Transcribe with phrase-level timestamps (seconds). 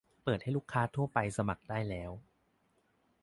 [0.23, 2.11] เปิดให้ลูกค้าทั่วไปสมัครได้แล้ว